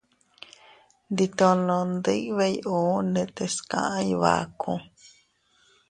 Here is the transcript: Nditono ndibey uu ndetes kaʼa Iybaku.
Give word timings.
Nditono 1.09 1.77
ndibey 1.93 2.55
uu 2.75 2.95
ndetes 3.11 3.55
kaʼa 3.69 3.95
Iybaku. 4.11 4.73